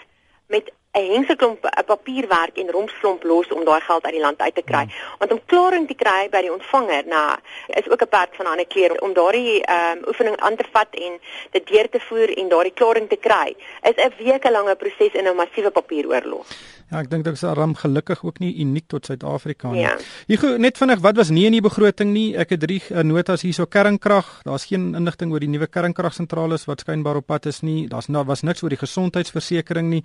met 0.47 0.71
'n 0.93 1.11
hengselklomp 1.11 1.65
'n 1.65 1.85
papierwerk 1.85 2.57
en 2.57 2.69
rompslomp 2.69 3.23
los 3.23 3.47
om 3.47 3.63
daai 3.65 3.81
geld 3.81 4.03
uit 4.05 4.13
die 4.13 4.21
land 4.21 4.39
uit 4.39 4.55
te 4.55 4.61
kry. 4.61 4.83
Hmm. 4.83 5.17
Want 5.19 5.31
om 5.31 5.41
klaring 5.45 5.87
te 5.87 5.93
kry 5.93 6.29
by 6.29 6.41
die 6.41 6.51
ontvanger, 6.51 7.03
nou, 7.05 7.37
is 7.67 7.89
ook 7.89 8.01
'n 8.01 8.09
perd 8.09 8.35
van 8.35 8.45
'n 8.45 8.51
ander 8.51 8.67
kleur 8.67 9.01
om 9.01 9.13
daardie 9.13 9.63
ehm 9.63 9.97
um, 9.97 10.07
oefening 10.07 10.37
aan 10.37 10.55
te 10.55 10.65
vat 10.71 10.91
en 10.91 11.19
dit 11.51 11.67
deur 11.67 11.89
te 11.89 11.99
voer 11.99 12.37
en 12.37 12.47
daardie 12.49 12.73
klaring 12.73 13.09
te 13.09 13.15
kry. 13.15 13.55
Is 13.81 13.95
'n 13.95 14.13
weekelange 14.17 14.75
proses 14.75 15.13
in 15.13 15.27
'n 15.27 15.35
massiewe 15.35 15.71
papieroorlog. 15.71 16.45
Ja, 16.91 16.99
ek 16.99 17.07
dink 17.07 17.23
dit 17.23 17.37
is 17.37 17.43
ram 17.55 17.71
gelukkig 17.79 18.19
ook 18.27 18.41
nie 18.43 18.49
uniek 18.59 18.89
tot 18.91 19.05
Suid-Afrika 19.07 19.69
nie. 19.71 19.85
Ja. 19.85 19.93
Hier 20.27 20.57
net 20.59 20.75
vinnig, 20.75 20.99
wat 20.99 21.15
was 21.15 21.29
nie 21.31 21.45
in 21.47 21.55
die 21.55 21.63
begroting 21.63 22.11
nie? 22.11 22.33
Ek 22.35 22.51
het 22.51 22.59
drie 22.65 22.81
uh, 22.91 22.99
notas 23.07 23.45
hierso 23.47 23.63
kernkrag. 23.63 24.27
Daar's 24.43 24.67
geen 24.67 24.89
inligting 24.99 25.31
oor 25.31 25.39
die 25.39 25.47
nuwe 25.47 25.69
kernkragsentrale 25.71 26.59
wat 26.67 26.83
skynbaar 26.83 27.21
op 27.21 27.29
pad 27.31 27.47
is 27.47 27.61
nie. 27.63 27.87
Daar's 27.87 28.11
nou 28.11 28.25
was 28.27 28.43
niks 28.43 28.65
oor 28.65 28.75
die 28.75 28.81
gesondheidsversekering 28.81 29.87
nie. 29.87 30.03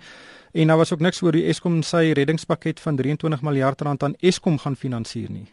En 0.55 0.71
daar 0.71 0.79
was 0.79 0.95
ook 0.95 1.03
niks 1.03 1.19
oor 1.27 1.35
die 1.35 1.43
Eskom 1.51 1.83
sy 1.83 2.13
reddingspakket 2.15 2.79
van 2.79 2.95
23 2.95 3.43
miljard 3.43 3.83
rand 3.83 4.07
aan 4.07 4.15
Eskom 4.23 4.55
gaan 4.63 4.79
finansier 4.79 5.27
nie. 5.27 5.47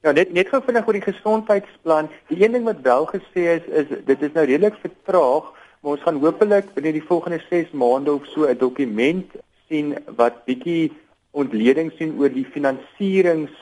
Ja, 0.00 0.16
net 0.16 0.32
net 0.32 0.48
gou 0.48 0.64
vinnig 0.64 0.88
oor 0.88 0.96
die 0.96 1.04
gesondheidsplan. 1.04 2.08
Die 2.32 2.40
een 2.40 2.56
ding 2.56 2.64
wat 2.64 2.80
wel 2.88 3.04
gesê 3.12 3.50
is 3.60 3.72
is 3.84 3.98
dit 4.08 4.22
is 4.22 4.32
nou 4.32 4.48
redelik 4.48 4.80
vertraag, 4.80 5.52
maar 5.84 5.98
ons 5.98 6.08
gaan 6.08 6.24
hopelik 6.24 6.72
binne 6.72 6.96
die 6.96 7.04
volgende 7.04 7.44
6 7.50 7.76
maande 7.76 8.16
of 8.16 8.24
so 8.32 8.48
'n 8.48 8.56
dokument 8.56 9.42
sien 9.68 9.94
wat 10.18 10.44
bietjie 10.48 10.92
ontleding 11.34 11.90
sien 11.98 12.14
oor 12.20 12.30
die 12.32 12.46
finansierings 12.46 13.54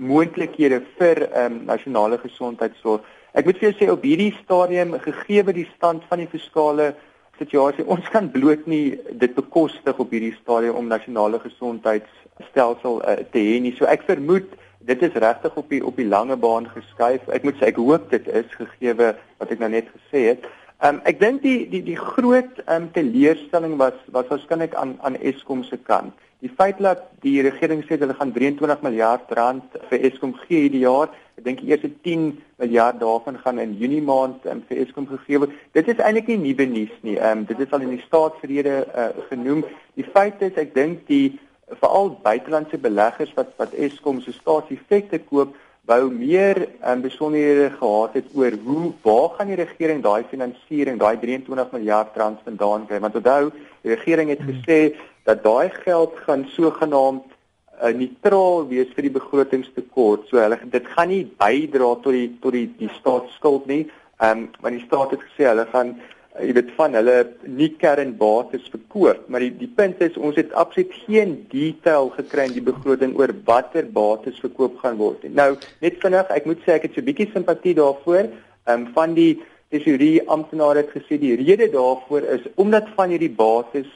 moontlikhede 0.00 0.80
vir 0.98 1.24
ehm 1.28 1.52
um, 1.52 1.64
nasionale 1.68 2.18
gesondheidsorg. 2.18 3.04
Ek 3.34 3.46
moet 3.46 3.60
vir 3.60 3.70
jou 3.70 3.76
sê 3.78 3.90
op 3.92 4.04
hierdie 4.04 4.32
stadium 4.40 4.96
gegee 5.04 5.44
die 5.54 5.68
stand 5.76 6.04
van 6.10 6.22
die 6.22 6.30
fiskale 6.30 6.94
situasie. 7.38 7.86
Ons 7.86 8.08
kan 8.12 8.30
bloot 8.30 8.66
nie 8.66 8.98
dit 9.12 9.34
bekostig 9.34 9.98
op 9.98 10.10
hierdie 10.10 10.34
stadium 10.40 10.76
om 10.80 10.88
nasionale 10.88 11.40
gesondheidsstelsel 11.42 13.00
uh, 13.02 13.20
te 13.32 13.38
hê 13.38 13.60
nie. 13.60 13.74
So 13.78 13.86
ek 13.86 14.06
vermoed 14.08 14.50
dit 14.88 15.02
is 15.02 15.18
regtig 15.22 15.56
op 15.60 15.68
die 15.68 15.82
op 15.84 15.96
die 16.00 16.08
lange 16.08 16.36
baan 16.40 16.68
geskuif. 16.72 17.28
Ek 17.28 17.44
moet 17.44 17.58
sê 17.60 17.70
ek 17.70 17.80
hoop 17.80 18.08
dit 18.10 18.28
is 18.28 18.48
gegee 18.56 18.96
wat 18.96 19.50
ek 19.50 19.60
nou 19.60 19.70
net 19.72 19.90
gesê 19.92 20.30
het. 20.32 20.48
Um, 20.80 21.02
ek 21.04 21.18
dink 21.20 21.42
die 21.44 21.66
die 21.68 21.82
die 21.84 21.98
groot 21.98 22.62
um, 22.72 22.86
teleurstelling 22.94 23.74
was 23.76 23.96
was 24.14 24.28
waarskynlik 24.32 24.72
aan 24.80 24.94
aan 25.04 25.18
Eskom 25.20 25.60
se 25.64 25.76
kant. 25.76 26.14
Die 26.40 26.48
feit 26.48 26.78
dat 26.80 27.02
die 27.20 27.42
regering 27.44 27.82
sê 27.84 27.98
hulle 28.00 28.16
gaan 28.16 28.32
23 28.32 28.80
miljard 28.86 29.34
rand 29.36 29.76
vir 29.90 30.06
Eskom 30.08 30.32
gee 30.46 30.62
hierdie 30.62 30.86
jaar, 30.86 31.12
ek 31.36 31.44
dink 31.44 31.60
die 31.60 31.74
eerste 31.74 31.90
10 32.08 32.24
miljard 32.64 32.96
daarvan 33.02 33.36
gaan 33.42 33.60
in 33.60 33.76
Junie 33.76 34.00
maand 34.00 34.48
um, 34.48 34.62
vir 34.70 34.80
Eskom 34.86 35.10
gegee 35.10 35.42
word. 35.42 35.52
Dit 35.76 35.92
is 35.92 36.00
eintlik 36.00 36.32
nie 36.32 36.40
nuwe 36.46 36.66
nuus 36.72 36.96
nie. 37.04 37.18
Ehm 37.20 37.42
um, 37.42 37.44
dit 37.52 37.60
is 37.60 37.76
al 37.76 37.84
in 37.84 37.92
die 37.98 38.06
staatsrede 38.06 38.80
uh, 38.88 39.10
genoem. 39.28 39.66
Die 40.00 40.08
feit 40.16 40.40
is 40.48 40.56
ek 40.64 40.72
dink 40.72 41.04
die 41.12 41.36
veral 41.82 42.14
buitelandse 42.24 42.80
beleggers 42.80 43.36
wat 43.36 43.52
wat 43.60 43.76
Eskom 43.76 44.24
se 44.24 44.32
staatseffekte 44.32 45.20
koop 45.28 45.52
wou 45.90 46.10
meer 46.14 46.68
um, 46.86 47.02
besonderhede 47.02 47.70
gehad 47.78 48.14
het 48.18 48.30
oor 48.38 48.54
hoe 48.64 48.92
waar 49.02 49.28
gaan 49.36 49.50
die 49.50 49.58
regering 49.58 50.02
daai 50.04 50.22
finansiering, 50.30 51.00
daai 51.00 51.18
23 51.18 51.74
miljard 51.74 52.16
rand 52.16 52.38
vandaan 52.46 52.86
kry? 52.86 53.00
Want 53.02 53.18
onthou, 53.18 53.50
die 53.82 53.94
regering 53.94 54.30
het 54.30 54.44
gesê 54.46 54.80
dat 55.28 55.42
daai 55.42 55.70
geld 55.82 56.14
gaan 56.26 56.46
sogenaamd 56.54 57.26
uh, 57.80 57.92
neutraal 57.96 58.68
wees 58.70 58.92
vir 58.94 59.08
die 59.08 59.16
begrotingstekort. 59.16 60.28
So 60.30 60.38
hulle 60.42 60.60
dit 60.72 60.86
gaan 60.94 61.10
nie 61.12 61.24
bydra 61.40 61.94
tot 62.04 62.14
die 62.16 62.28
tot 62.42 62.56
die 62.56 62.68
die 62.78 62.92
staatsskuld 63.00 63.66
nie. 63.70 63.84
Ehm 64.20 64.46
um, 64.46 64.48
want 64.60 64.76
die 64.76 64.86
staat 64.86 65.16
het 65.16 65.26
gesê 65.26 65.48
hulle 65.48 65.66
gaan 65.74 65.94
jy 66.38 66.52
weet 66.54 66.70
van 66.76 66.94
hulle 66.94 67.16
nie 67.58 67.68
kernbates 67.80 68.68
verkoop, 68.70 69.24
maar 69.28 69.42
die 69.42 69.50
die 69.58 69.70
punt 69.76 70.00
is 70.04 70.16
ons 70.16 70.36
het 70.38 70.52
absoluut 70.52 70.92
geen 71.04 71.34
detail 71.50 72.10
gekry 72.14 72.46
in 72.48 72.54
die 72.54 72.66
begroting 72.68 73.16
oor 73.18 73.32
watter 73.48 73.88
bates 73.90 74.38
verkoop 74.42 74.78
gaan 74.82 75.00
word 75.00 75.24
nie. 75.26 75.34
Nou, 75.34 75.56
net 75.82 75.98
vinnig, 76.02 76.30
ek 76.30 76.46
moet 76.46 76.62
sê 76.64 76.76
ek 76.76 76.86
het 76.86 76.94
so 76.94 77.00
'n 77.00 77.08
bietjie 77.10 77.30
simpatie 77.32 77.74
daarvoor. 77.74 78.30
Ehm 78.66 78.86
um, 78.86 78.92
van 78.94 79.14
die 79.14 79.42
tesourier 79.70 80.26
amptenare 80.26 80.82
het 80.82 80.94
gesê 80.94 81.18
die 81.18 81.36
rede 81.38 81.70
daarvoor 81.70 82.22
is 82.36 82.46
omdat 82.54 82.88
van 82.96 83.10
hierdie 83.10 83.34
bates 83.34 83.86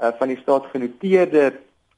uh, 0.00 0.12
van 0.18 0.28
die 0.28 0.38
staat 0.42 0.66
genoteerde 0.72 1.52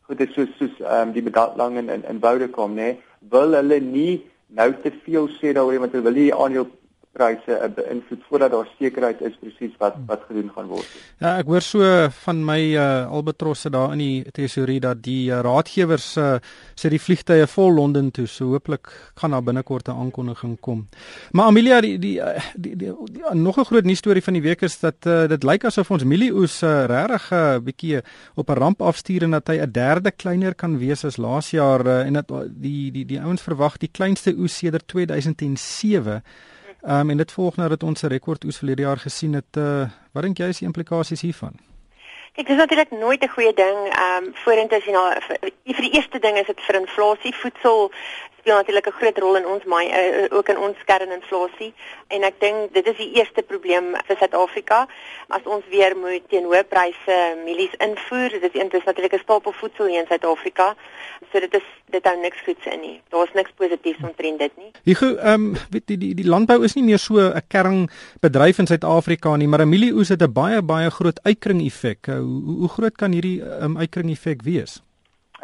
goed 0.07 0.21
is 0.21 0.33
soos 0.35 0.53
soos 0.59 0.77
ehm 0.81 1.09
um, 1.09 1.13
die 1.13 1.23
bedaling 1.23 1.79
in 1.83 1.89
in, 1.89 2.05
in 2.05 2.21
Vodacom 2.21 2.75
nê 2.75 2.97
wil 3.33 3.57
hulle 3.59 3.81
nie 3.81 4.23
nou 4.49 4.71
te 4.83 4.93
veel 5.05 5.29
sê 5.39 5.53
daaroor 5.53 5.83
want 5.85 5.97
hulle 5.97 6.09
wil 6.09 6.19
nie 6.21 6.33
aandeel 6.35 6.69
pryse 7.17 7.57
uh, 7.57 7.71
beïnvloed 7.77 8.23
voordat 8.29 8.55
daar 8.55 8.69
sekerheid 8.79 9.23
is 9.27 9.37
presies 9.41 9.75
wat 9.83 9.97
wat 10.07 10.25
gedoen 10.29 10.51
gaan 10.55 10.69
word. 10.71 10.89
Ja, 11.23 11.37
ek 11.41 11.51
hoor 11.51 11.65
so 11.65 11.91
van 12.23 12.43
my 12.45 12.61
uh, 12.77 13.07
albatrosse 13.11 13.73
daar 13.75 13.95
in 13.97 14.03
die 14.05 14.35
tesorie 14.37 14.79
dat 14.85 15.03
die 15.05 15.31
uh, 15.31 15.41
raadgewers 15.47 16.13
uh, 16.21 16.37
sê 16.77 16.93
die 16.93 17.01
vliegtye 17.01 17.47
vol 17.51 17.75
Londen 17.77 18.11
toe, 18.15 18.27
so 18.31 18.53
hooplik 18.55 18.91
gaan 19.21 19.35
daar 19.37 19.45
binnekort 19.45 19.89
'n 19.89 19.99
aankondiging 20.07 20.57
kom. 20.61 20.87
Maar 21.33 21.53
Amelia, 21.53 21.81
die 21.81 21.99
die 21.99 22.17
die, 22.17 22.77
die, 22.77 22.77
die, 22.77 22.93
die 23.13 23.35
nog 23.35 23.59
'n 23.59 23.65
groot 23.65 23.85
nuus 23.85 23.99
storie 23.99 24.23
van 24.23 24.33
die 24.33 24.43
week 24.43 24.63
is 24.63 24.79
dat 24.81 25.07
uh, 25.07 25.27
dit 25.29 25.43
lyk 25.43 25.65
asof 25.65 25.91
ons 25.91 26.05
mielieoes 26.05 26.63
uh, 26.63 26.85
regtig 26.87 27.31
'n 27.31 27.35
uh, 27.35 27.59
bietjie 27.59 28.03
op 28.35 28.51
'n 28.51 28.59
ramp 28.59 28.83
afstuur 28.83 29.23
en 29.23 29.31
dat 29.31 29.49
hy 29.49 29.59
'n 29.61 29.73
derde 29.73 30.11
kleiner 30.11 30.55
kan 30.55 30.79
wees 30.79 31.05
as 31.05 31.17
laas 31.17 31.51
jaar 31.51 31.87
uh, 31.87 32.07
en 32.07 32.13
dat 32.13 32.29
die 32.51 32.91
die 32.91 33.05
die 33.05 33.21
ouens 33.21 33.43
verwag 33.43 33.77
die 33.79 33.91
kleinste 33.93 34.35
oes 34.37 34.59
sedert 34.59 34.87
2007 34.89 36.23
Ehm 36.83 37.01
um, 37.01 37.11
en 37.11 37.17
dit 37.17 37.33
volg 37.33 37.57
nou 37.57 37.69
dat 37.69 37.83
ons 37.83 38.03
'n 38.03 38.07
rekord 38.07 38.45
oes 38.45 38.59
verlede 38.59 38.83
jaar 38.83 38.99
gesien 38.99 39.33
het. 39.33 39.57
Uh, 39.57 39.89
wat 40.13 40.23
dink 40.23 40.39
jy 40.39 40.49
is 40.49 40.59
die 40.59 40.67
implikasies 40.67 41.21
hiervan? 41.21 41.55
Kyk, 42.33 42.47
dis 42.47 42.57
natuurlik 42.57 42.91
nooit 42.91 43.23
'n 43.23 43.29
goeie 43.29 43.55
ding 43.55 43.79
ehm 43.93 44.25
um, 44.25 44.35
vorentoe 44.35 44.79
as 44.79 44.85
jy 44.85 44.93
nou 44.93 45.07
vir, 45.27 45.37
vir 45.65 45.85
die 45.87 45.95
eerste 45.97 46.19
ding 46.19 46.37
is 46.39 46.47
dit 46.47 46.61
vir 46.61 46.81
inflasie. 46.81 47.35
Voedsel 47.35 47.93
speel 48.47 48.63
natuurlik 48.63 48.87
'n 48.87 48.99
groot 49.01 49.19
rol 49.19 49.37
in 49.37 49.47
ons 49.47 49.65
my 49.65 49.85
uh, 49.91 50.37
ook 50.37 50.49
in 50.49 50.59
ons 50.59 50.77
kerninflasie. 50.85 51.75
En 52.15 52.23
ek 52.23 52.37
dink 52.39 52.75
dit 52.75 52.87
is 52.87 52.97
die 52.97 53.13
eerste 53.19 53.43
probleem 53.43 53.85
vir 54.07 54.17
Suid-Afrika. 54.17 54.87
As 55.29 55.43
ons 55.45 55.65
weer 55.71 55.97
moet 55.97 56.23
teen 56.29 56.47
hoë 56.47 56.63
pryse 56.71 57.17
mielies 57.45 57.75
invoer 57.79 58.31
dit 58.31 58.55
is 58.55 58.61
eintlik 58.61 58.85
natuurlik 58.85 59.15
'n 59.15 59.25
stapel 59.27 59.53
voedsel 59.53 59.87
hier 59.87 60.01
in 60.01 60.07
Suid-Afrika. 60.07 60.77
So 61.33 61.41
dit 61.41 61.55
is 61.55 61.67
dit 61.91 62.05
hou 62.05 62.17
niks 62.21 62.41
goeds 62.47 62.67
in 62.67 62.81
nie. 62.81 63.01
Daar's 63.09 63.33
niks 63.35 63.51
positiefs 63.57 64.03
omtrent 64.03 64.39
dit 64.39 64.57
nie. 64.57 64.71
Hugo 64.85 65.17
ehm 65.17 65.33
um, 65.33 65.57
weet 65.71 65.87
die 65.87 65.99
die 65.99 66.15
die 66.15 66.29
landbou 66.29 66.63
is 66.65 66.75
nie 66.75 66.85
meer 66.85 66.99
so 66.99 67.19
'n 67.19 67.43
kernbedryf 67.49 68.59
in 68.59 68.67
Suid-Afrika 68.67 69.37
nie 69.37 69.49
maar 69.49 69.61
'n 69.61 69.69
mielieoes 69.69 70.09
het 70.09 70.23
'n 70.23 70.33
baie 70.33 70.63
baie 70.63 70.91
groot 70.91 71.19
uitkring 71.23 71.67
effek 71.67 72.07
hoe 72.07 72.43
hoe 72.61 72.69
groot 72.69 72.97
kan 72.97 73.13
hierdie 73.13 73.43
um, 73.63 73.77
uitkring 73.77 74.11
effek 74.11 74.43
wees 74.43 74.83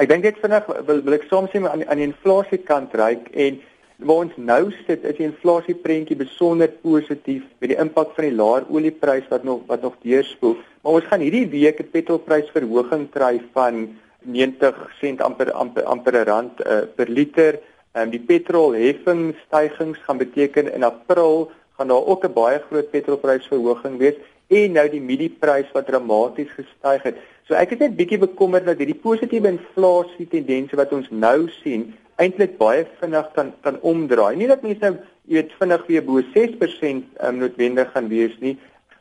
Ek 0.01 0.09
dink 0.09 0.25
dit 0.25 0.39
vinnig 0.41 0.69
wil 0.89 1.03
wil 1.05 1.15
ek 1.19 1.27
soms 1.29 1.53
sê 1.53 1.61
aan 1.61 1.83
aan 1.85 2.01
die 2.01 2.09
inflasie 2.09 2.59
kant 2.65 2.95
ryk 2.97 3.29
en 3.45 3.59
waar 4.09 4.23
ons 4.25 4.37
nou 4.51 4.63
sit 4.87 5.05
is 5.05 5.19
die 5.19 5.27
inflasie 5.27 5.75
prentjie 5.85 6.17
besonder 6.17 6.71
positief 6.85 7.43
met 7.61 7.73
die 7.75 7.79
impak 7.85 8.15
van 8.17 8.27
die 8.27 8.37
laer 8.39 8.65
oliepryse 8.73 9.29
wat 9.31 9.45
nog 9.45 9.67
wat 9.69 9.85
nog 9.85 9.99
deurspoel. 10.03 10.57
Maar 10.83 10.97
ons 10.99 11.11
gaan 11.11 11.21
hierdie 11.21 11.47
week 11.53 11.81
'n 11.81 11.93
petrolprysverhoging 11.93 13.11
kry 13.13 13.35
van 13.53 13.85
90 14.25 14.81
sent 15.01 15.21
amper 15.21 15.53
amper 15.53 15.85
amper 15.85 16.17
'n 16.17 16.27
rand 16.27 16.61
uh, 16.67 16.83
per 16.97 17.09
liter. 17.09 17.61
Ehm 17.93 18.05
um, 18.05 18.11
die 18.11 18.25
petrolheffingsstygings 18.31 19.99
gaan 20.09 20.19
beteken 20.19 20.73
in 20.73 20.85
April 20.85 21.51
gaan 21.77 21.89
daar 21.89 22.07
ook 22.07 22.25
'n 22.25 22.33
baie 22.33 22.59
groot 22.71 22.91
petrolprysverhoging 22.91 23.99
wees 23.99 24.17
en 24.53 24.77
nou 24.77 24.85
die 24.93 25.01
mielieprys 25.01 25.71
wat 25.75 25.89
dramaties 25.89 26.51
gestyg 26.57 27.07
het. 27.09 27.21
So 27.49 27.57
ek 27.59 27.75
is 27.75 27.83
net 27.83 27.97
bietjie 27.99 28.21
bekommerd 28.23 28.69
dat 28.69 28.81
hierdie 28.83 28.99
positiewe 29.03 29.51
inflasie 29.55 30.29
tendense 30.31 30.79
wat 30.79 30.93
ons 30.97 31.09
nou 31.11 31.49
sien 31.63 31.91
eintlik 32.23 32.59
baie 32.61 32.85
vinnig 33.01 33.31
kan 33.37 33.53
kan 33.65 33.81
omdraai. 33.81 34.37
Nie 34.37 34.51
dat 34.51 34.63
mense 34.67 34.85
nou 34.85 34.95
jy 35.31 35.39
weet 35.39 35.57
vinnig 35.61 35.89
weer 35.89 36.05
bo 36.05 36.23
6% 36.35 36.63
um, 36.85 37.03
ehm, 37.19 37.41
noodwendig 37.41 37.91
gaan 37.95 38.09
wees 38.11 38.35
nie, 38.43 38.57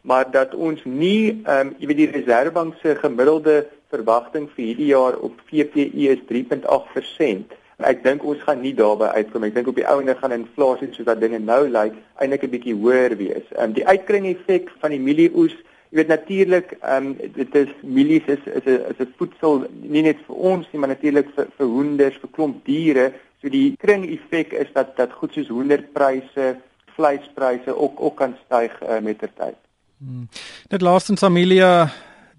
maar 0.08 0.30
dat 0.32 0.56
ons 0.56 0.84
nie 0.86 1.42
ehm 1.44 1.72
um, 1.72 1.76
jy 1.80 1.92
weet 1.92 2.02
die 2.04 2.12
Reserwebank 2.16 2.78
se 2.82 2.96
gemiddelde 3.04 3.62
verwagting 3.92 4.48
vir 4.56 4.66
hierdie 4.66 4.92
jaar 4.94 5.18
op 5.20 5.40
VPE 5.50 6.14
is 6.16 6.22
3.8%. 6.30 7.58
Ek 7.84 8.04
dink 8.04 8.24
ons 8.24 8.42
gaan 8.46 8.62
nie 8.62 8.74
daarby 8.74 9.10
uitkom. 9.18 9.44
Ek 9.44 9.56
dink 9.56 9.68
op 9.68 9.76
die 9.76 9.88
ou 9.88 10.00
ende 10.00 10.16
gaan 10.16 10.32
inflasie 10.32 10.90
soos 10.94 11.06
wat 11.06 11.20
dinge 11.20 11.40
nou 11.40 11.68
lyk 11.70 11.94
eintlik 12.20 12.44
'n 12.44 12.54
bietjie 12.56 12.76
hoër 12.76 13.18
wees. 13.18 13.46
Ehm 13.52 13.64
um, 13.64 13.74
die 13.74 13.88
uitkring 13.88 14.26
effek 14.26 14.70
van 14.80 14.92
die 14.92 15.00
mielieoes 15.00 15.58
Jy 15.92 15.98
weet 15.98 16.08
natuurlik, 16.08 16.70
ehm 16.88 17.06
um, 17.06 17.32
dit 17.36 17.56
is 17.60 17.72
mielies 17.84 18.28
is 18.32 18.44
is 18.46 18.66
'n 18.66 18.80
is 18.92 19.00
'n 19.00 19.14
voedsel 19.18 19.68
nie 19.82 20.02
net 20.02 20.20
vir 20.28 20.36
ons 20.36 20.66
nie, 20.72 20.80
maar 20.80 20.94
natuurlik 20.96 21.28
vir 21.36 21.48
vir 21.58 21.68
hoenders, 21.68 22.20
vir 22.22 22.30
klomp 22.32 22.66
diere. 22.66 23.12
So 23.42 23.50
die 23.50 23.76
kring 23.78 24.06
effek 24.08 24.54
is 24.54 24.72
dat 24.74 24.96
dat 24.96 25.12
goed 25.12 25.34
soos 25.34 25.48
hoenderpryse, 25.48 26.56
vleispryse 26.96 27.76
ook 27.76 28.02
ook 28.02 28.16
kan 28.16 28.38
styg 28.46 28.72
uh, 28.82 29.00
met 29.00 29.20
ter 29.20 29.34
tyd. 29.36 29.58
Hmm. 29.98 30.30
Net 30.70 30.82
laastens 30.82 31.24
Amelia, 31.24 31.92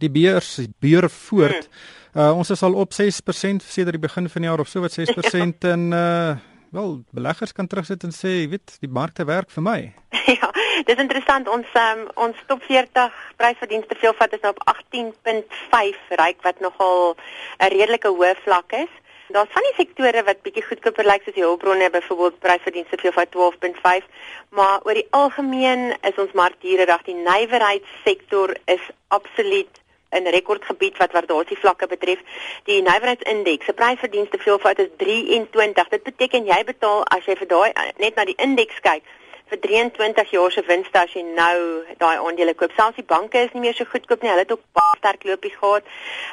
die 0.02 0.12
beurs, 0.12 0.58
beer 0.82 1.08
voort. 1.10 1.68
Hmm. 1.68 2.22
Uh, 2.22 2.32
ons 2.36 2.50
is 2.52 2.62
al 2.62 2.74
op 2.76 2.92
6% 2.92 3.64
sedert 3.64 3.96
die 3.96 4.02
begin 4.02 4.28
van 4.28 4.44
die 4.44 4.50
jaar 4.50 4.60
of 4.60 4.68
so 4.68 4.84
wat 4.84 4.98
6% 4.98 5.68
en 5.74 5.92
uh 5.92 6.32
wel 6.72 7.02
beleggers 7.12 7.52
kan 7.52 7.66
terugsit 7.66 8.04
en 8.06 8.14
sê, 8.16 8.30
weet, 8.48 8.78
die 8.80 8.88
markte 8.88 9.26
werk 9.28 9.50
vir 9.52 9.64
my. 9.66 9.78
ja, 10.40 10.48
dis 10.88 11.02
interessant 11.04 11.50
ons 11.52 11.68
um, 11.76 12.06
ons 12.26 12.38
top 12.48 12.64
40 12.64 13.18
prysverdienste 13.40 13.98
veelvat 14.00 14.32
is 14.32 14.40
nou 14.44 14.54
op 14.54 14.62
18.5 14.72 16.14
ryk 16.22 16.40
wat 16.46 16.64
nogal 16.64 17.12
'n 17.60 17.72
redelike 17.76 18.08
hoë 18.08 18.32
vlak 18.46 18.72
is. 18.80 18.94
Daar's 19.32 19.52
van 19.52 19.68
die 19.68 19.76
sektore 19.76 20.24
wat 20.24 20.42
bietjie 20.44 20.64
goedkoper 20.64 21.06
lyk 21.08 21.24
soos 21.24 21.36
die 21.36 21.44
hulpbronne 21.44 21.90
byvoorbeeld 21.92 22.40
prysverdienste 22.40 22.96
veelvat 23.04 23.36
12.5, 23.36 24.08
maar 24.56 24.80
oor 24.84 24.96
die 24.96 25.08
algemeen 25.10 25.92
is 26.08 26.16
ons 26.16 26.32
mark 26.32 26.56
hierde 26.60 26.88
dag 26.88 27.04
die 27.04 27.20
nywerheidssektor 27.20 28.56
is 28.64 28.84
absoluut 29.08 29.81
in 30.12 30.28
rekordgebied 30.36 31.00
wat 31.00 31.12
waardasievlakke 31.12 31.86
betref. 31.86 32.20
Die 32.68 32.82
nywerheidsindeks, 32.82 33.64
se 33.64 33.72
prysverdienste 33.72 34.38
veelvoud 34.38 34.78
is 34.78 34.92
23. 34.96 35.88
Dit 35.96 36.02
beteken 36.02 36.46
jy 36.46 36.60
betaal 36.68 37.04
as 37.16 37.26
jy 37.26 37.36
vir 37.42 37.52
daai 37.54 37.72
net 37.98 38.16
na 38.16 38.28
die 38.28 38.38
indeks 38.38 38.80
kyk 38.84 39.04
vir 39.52 39.60
23 39.60 40.32
jaar 40.32 40.52
se 40.52 40.62
winste 40.66 40.98
as 40.98 41.12
jy 41.12 41.22
nou 41.36 41.56
daai 42.00 42.16
aandele 42.16 42.54
koop. 42.56 42.72
Selfs 42.76 42.98
die 42.98 43.06
banke 43.06 43.44
is 43.44 43.52
nie 43.54 43.62
meer 43.66 43.76
so 43.76 43.88
goedkoop 43.88 44.24
nie. 44.24 44.30
Hulle 44.32 44.44
het 44.46 44.54
ook 44.54 44.62
baie 44.76 44.98
sterk 44.98 45.26
lopies 45.28 45.56
gehad. 45.60 45.88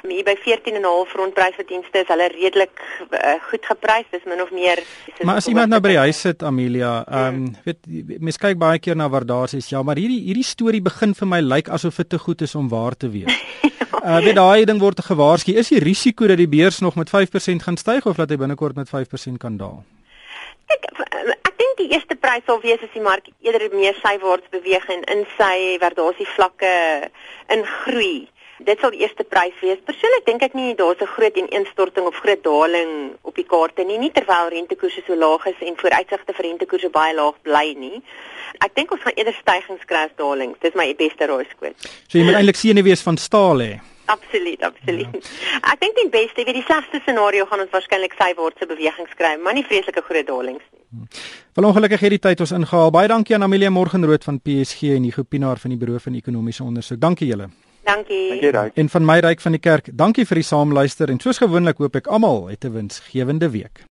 Hier 0.07 0.25
by 0.27 0.35
14.5 0.45 1.15
rondprysverdienste 1.19 2.03
is 2.03 2.11
hulle 2.13 2.29
redelik 2.35 2.83
uh, 3.11 3.35
goed 3.49 3.67
geprys. 3.67 4.07
Dis 4.13 4.27
min 4.29 4.43
of 4.43 4.53
meer 4.55 4.83
Maar 5.23 5.41
as 5.41 5.49
iemand 5.51 5.73
nou 5.73 5.81
by 5.83 5.93
die 5.95 6.01
huis 6.05 6.21
sit 6.27 6.43
Amelia, 6.47 6.93
ehm 7.07 7.41
um, 7.41 7.49
weet 7.65 8.21
mens 8.23 8.39
kyk 8.39 8.59
baie 8.61 8.79
keer 8.79 8.95
na 8.95 9.09
waardasies. 9.11 9.69
Ja, 9.73 9.83
maar 9.83 9.99
hierdie 9.99 10.21
hierdie 10.29 10.47
storie 10.47 10.81
begin 10.85 11.15
vir 11.17 11.27
my 11.27 11.41
lyk 11.43 11.71
asof 11.75 11.99
dit 11.99 12.09
te 12.15 12.19
goed 12.21 12.41
is 12.45 12.55
om 12.55 12.69
waar 12.71 12.95
te 12.95 13.11
wees. 13.11 13.43
Uh 13.99 14.19
weet 14.25 14.39
daai 14.39 14.65
ding 14.69 14.79
word 14.79 15.03
gewaarsku. 15.03 15.57
Is 15.59 15.73
die 15.73 15.83
risiko 15.83 16.27
dat 16.31 16.39
die 16.39 16.47
beurs 16.47 16.79
nog 16.79 16.95
met 16.95 17.11
5% 17.11 17.67
gaan 17.67 17.77
styg 17.77 18.07
of 18.07 18.21
dat 18.21 18.31
hy 18.31 18.39
binnekort 18.39 18.79
met 18.79 18.87
5% 18.87 19.41
kan 19.43 19.57
daal? 19.59 19.83
Ek 20.69 20.85
ek 21.35 21.48
die 21.79 21.89
eerste 21.93 22.15
prys 22.19 22.43
sal 22.47 22.59
wees 22.63 22.81
as 22.83 22.91
die 22.93 23.03
mark 23.03 23.29
eerder 23.45 23.69
meer 23.75 23.95
sywaarts 24.03 24.51
beweeg 24.53 24.85
en 24.95 25.05
in 25.13 25.23
sy 25.37 25.77
waardasie 25.81 26.27
vlakke 26.35 26.73
ingroei. 27.55 28.27
Dit 28.67 28.81
sal 28.83 28.91
die 28.91 29.05
eerste 29.05 29.23
prys 29.23 29.55
wees. 29.63 29.79
Persoonlik 29.87 30.25
dink 30.27 30.41
ek 30.43 30.55
nie 30.57 30.73
daar's 30.75 30.99
'n 31.01 31.13
groot 31.15 31.35
ineenstorting 31.37 32.05
of 32.05 32.15
groot 32.23 32.43
daling 32.43 33.15
op 33.23 33.35
die 33.35 33.47
kaarte 33.47 33.85
nie, 33.85 33.97
nie 33.97 34.11
terwyl 34.11 34.51
rentekoerse 34.51 35.01
so 35.07 35.15
laag 35.15 35.45
is 35.45 35.59
en 35.61 35.79
vooruitsigte 35.79 36.33
vir 36.33 36.45
rentekoerse 36.45 36.89
baie 36.89 37.13
laag 37.15 37.35
bly 37.43 37.73
nie. 37.77 38.01
Ek 38.59 38.75
dink 38.75 38.91
ons 38.91 39.01
gaan 39.01 39.15
eerder 39.15 39.37
stygings 39.39 39.85
kry 39.85 40.03
as 40.03 40.15
dalings. 40.17 40.59
Dis 40.59 40.73
my 40.73 40.93
beste 40.95 41.25
raaiskoot. 41.25 41.75
So 42.09 42.17
jy 42.17 42.25
moet 42.25 42.35
eintlik 42.35 42.55
sien 42.55 42.75
nie 42.75 42.83
wees 42.83 43.01
van 43.01 43.17
staal 43.17 43.59
hê. 43.59 43.79
Absoluut, 44.09 44.61
absoluut. 44.65 45.13
Ja. 45.13 45.69
Ek 45.73 45.81
dink 45.83 45.97
die 45.99 46.09
beste, 46.09 46.41
weet 46.47 46.57
die 46.57 46.65
slegste 46.65 47.01
scenario 47.03 47.45
gaan 47.49 47.61
ons 47.61 47.73
waarskynlik 47.75 48.15
sy 48.17 48.31
word 48.39 48.57
se 48.57 48.65
beweging 48.69 49.09
skryf, 49.13 49.37
maar 49.45 49.53
nie 49.57 49.65
vreeslike 49.67 50.01
groot 50.07 50.27
dalings 50.27 50.65
nie. 50.73 51.09
Wel 51.53 51.67
ongelukkig 51.69 52.05
het 52.05 52.15
die 52.15 52.21
tyd 52.23 52.41
ons 52.45 52.55
ingehaal. 52.57 52.89
Baie 52.95 53.11
dankie 53.11 53.35
aan 53.37 53.45
Amelia 53.45 53.69
Morgenrood 53.69 54.25
van 54.25 54.39
PSG 54.41 54.95
en 54.95 55.05
Hugo 55.05 55.23
Pinaar 55.23 55.61
van 55.61 55.75
die 55.75 55.77
Buro 55.77 56.01
van 56.01 56.17
Ekonomiese 56.17 56.63
Ondersoek. 56.65 57.01
Dankie 57.01 57.29
julle. 57.29 57.49
Dankie. 57.85 58.29
Dankie 58.29 58.51
Ryk. 58.51 58.75
En 58.81 58.89
van 58.89 59.05
my 59.05 59.19
ryk 59.25 59.41
van 59.41 59.55
die 59.57 59.61
kerk, 59.61 59.89
dankie 59.97 60.25
vir 60.29 60.41
die 60.41 60.45
saamluister 60.45 61.09
en 61.13 61.21
soos 61.21 61.41
gewoonlik 61.41 61.77
hoop 61.81 61.95
ek 62.01 62.07
almal 62.07 62.47
het 62.49 62.65
'n 62.65 62.73
winsgewende 62.73 63.49
week. 63.49 63.85